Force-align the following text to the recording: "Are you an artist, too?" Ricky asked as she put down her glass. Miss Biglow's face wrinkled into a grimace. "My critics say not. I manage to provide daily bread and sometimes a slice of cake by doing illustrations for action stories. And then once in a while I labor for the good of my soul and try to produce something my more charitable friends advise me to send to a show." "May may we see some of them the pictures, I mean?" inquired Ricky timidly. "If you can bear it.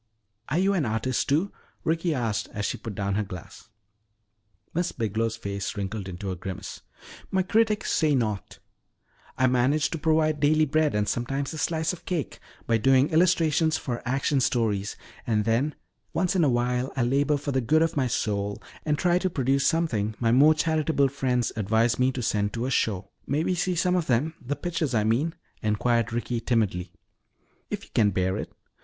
"Are 0.49 0.57
you 0.57 0.73
an 0.73 0.83
artist, 0.87 1.29
too?" 1.29 1.51
Ricky 1.83 2.11
asked 2.11 2.49
as 2.53 2.65
she 2.65 2.79
put 2.79 2.95
down 2.95 3.13
her 3.13 3.21
glass. 3.23 3.69
Miss 4.73 4.91
Biglow's 4.91 5.37
face 5.37 5.77
wrinkled 5.77 6.09
into 6.09 6.31
a 6.31 6.35
grimace. 6.35 6.81
"My 7.29 7.43
critics 7.43 7.91
say 7.93 8.15
not. 8.15 8.57
I 9.37 9.45
manage 9.45 9.91
to 9.91 9.99
provide 9.99 10.39
daily 10.39 10.65
bread 10.65 10.95
and 10.95 11.07
sometimes 11.07 11.53
a 11.53 11.59
slice 11.59 11.93
of 11.93 12.05
cake 12.07 12.39
by 12.65 12.79
doing 12.79 13.09
illustrations 13.11 13.77
for 13.77 14.01
action 14.03 14.39
stories. 14.41 14.95
And 15.27 15.45
then 15.45 15.75
once 16.13 16.35
in 16.35 16.43
a 16.43 16.49
while 16.49 16.91
I 16.95 17.03
labor 17.03 17.37
for 17.37 17.51
the 17.51 17.61
good 17.61 17.83
of 17.83 17.95
my 17.95 18.07
soul 18.07 18.59
and 18.83 18.97
try 18.97 19.19
to 19.19 19.29
produce 19.29 19.67
something 19.67 20.15
my 20.19 20.31
more 20.31 20.55
charitable 20.55 21.09
friends 21.09 21.51
advise 21.55 21.99
me 21.99 22.11
to 22.13 22.23
send 22.23 22.53
to 22.53 22.65
a 22.65 22.71
show." 22.71 23.11
"May 23.27 23.41
may 23.43 23.51
we 23.51 23.53
see 23.53 23.75
some 23.75 23.95
of 23.95 24.07
them 24.07 24.33
the 24.43 24.55
pictures, 24.55 24.95
I 24.95 25.03
mean?" 25.03 25.35
inquired 25.61 26.11
Ricky 26.11 26.39
timidly. 26.39 26.91
"If 27.69 27.83
you 27.83 27.91
can 27.93 28.09
bear 28.09 28.35
it. 28.37 28.51